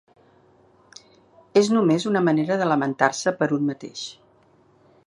És 1.61 1.69
només 1.75 2.09
una 2.13 2.25
manera 2.29 2.59
de 2.63 2.71
lamentar-se 2.73 3.35
per 3.43 3.53
un 3.61 3.71
mateix. 3.71 4.09